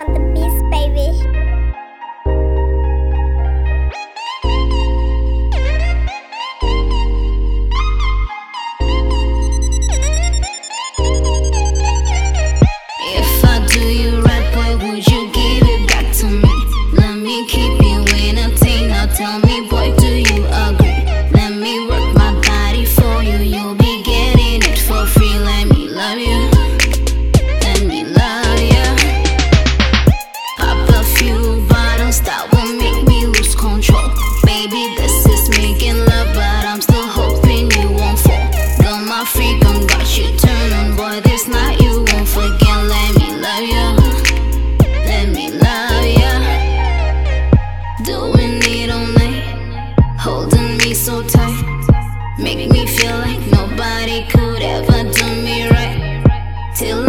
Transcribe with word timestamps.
on 0.00 0.14
the 0.14 0.20
beast, 0.34 0.62
baby. 0.70 1.65
Ever 54.74 55.10
do 55.12 55.26
me 55.44 55.68
right. 55.68 56.24
Till 56.74 57.05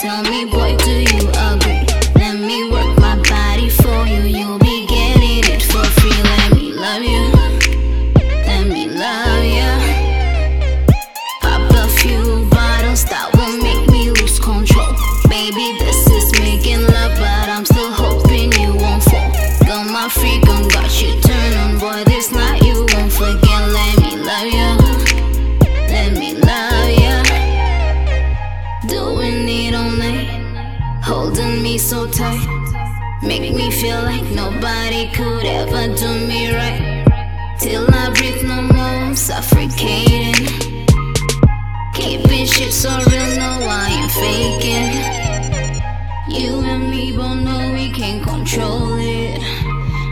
Tell 0.00 0.22
me, 0.22 0.46
boy, 0.46 0.76
do 0.76 0.92
you 0.92 1.30
Make 33.22 33.54
me 33.54 33.70
feel 33.70 34.00
like 34.02 34.24
nobody 34.30 35.10
could 35.12 35.44
ever 35.44 35.94
do 35.94 36.10
me 36.26 36.52
right. 36.54 37.04
Till 37.58 37.86
I 37.92 38.10
breathe 38.14 38.42
no 38.42 38.62
more, 38.62 39.14
suffocating. 39.14 40.34
Keeping 41.94 42.46
shit 42.46 42.72
so 42.72 42.88
real, 42.88 43.36
no, 43.36 43.50
I 43.68 43.88
ain't 43.98 44.12
faking. 44.22 45.20
You 46.28 46.60
and 46.60 46.90
me 46.90 47.12
both 47.12 47.42
know 47.44 47.72
we 47.72 47.92
can't 47.92 48.22
control 48.22 48.96
it. 48.98 49.42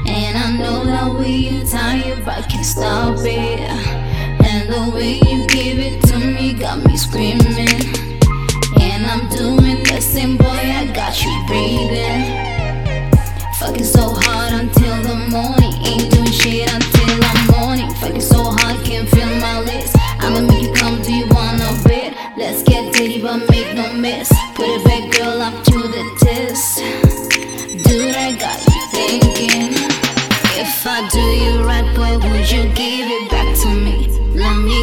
And 0.06 0.36
I 0.36 0.50
know 0.58 0.84
that 0.84 1.14
we 1.18 1.60
are 1.60 1.64
tired, 1.64 2.24
but 2.24 2.48
can't 2.50 2.66
stop 2.66 3.16
it. 3.20 3.60
And 4.44 4.68
the 4.68 4.90
way 4.94 5.20
you 5.28 5.46
give 5.46 5.78
it 5.78 6.02
to 6.08 6.18
me 6.18 6.52
got 6.52 6.84
me 6.84 6.96
screaming. 6.96 7.68
And 8.80 9.06
I'm 9.06 9.28
doing 9.30 9.82
the 9.84 10.00
same, 10.00 10.36
boy. 10.36 10.57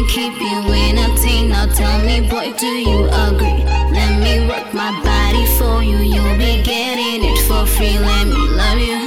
keep 0.08 0.40
you 0.40 0.58
entertained. 0.72 1.50
Now 1.50 1.66
tell 1.66 1.98
me, 2.04 2.20
boy, 2.28 2.52
do 2.58 2.66
you 2.66 3.04
agree? 3.26 3.62
Let 3.92 4.20
me 4.22 4.46
work 4.48 4.72
my 4.74 4.92
body 5.02 5.46
for 5.58 5.82
you. 5.82 5.98
You'll 5.98 6.38
be 6.38 6.62
getting 6.62 7.24
it 7.24 7.38
for 7.46 7.66
free. 7.66 7.98
Let 7.98 8.26
me 8.26 8.42
love 8.60 8.78
you. 8.78 9.00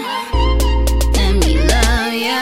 Let 1.18 1.34
me 1.44 1.54
love 1.74 2.14
you. 2.26 2.40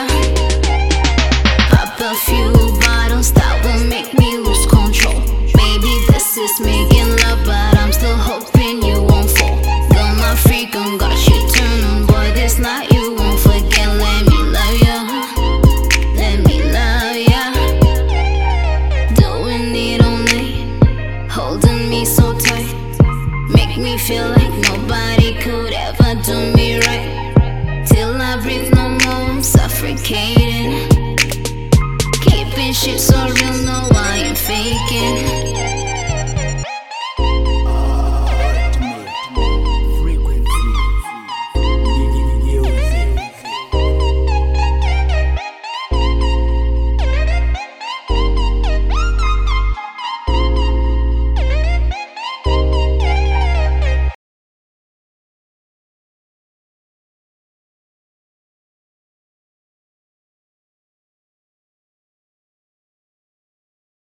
Pop 1.69 1.99
a 1.99 2.13
few 2.27 2.51
bottles 2.81 3.31
that 3.33 3.55
will 3.63 3.83
make 3.87 4.13
me 4.17 4.37
lose 4.37 4.65
control. 4.67 5.19
Baby, 5.53 5.93
this 6.09 6.37
is 6.37 6.59
me. 6.59 6.76
me 21.97 22.05
so 22.05 22.37
tight. 22.37 22.75
Make 23.49 23.77
me 23.77 23.97
feel 23.97 24.29
like 24.29 24.53
nobody 24.69 25.33
could 25.41 25.73
ever 25.73 26.09
do 26.21 26.37
me 26.55 26.77
right. 26.85 27.85
Till 27.87 28.13
I 28.21 28.39
breathe 28.43 28.71
no 28.75 28.89
more, 28.89 29.29
I'm 29.31 29.41
suffocating. 29.41 30.87
Keeping 32.21 32.73
shit 32.73 32.99
so 32.99 33.17
real, 33.37 33.57
no, 33.65 33.89
I 33.93 34.23
ain't 34.25 34.37
faking. 34.37 35.46